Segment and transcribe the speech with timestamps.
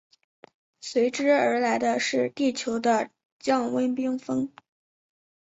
[0.79, 4.51] 随之而来的是地球的降温冰封。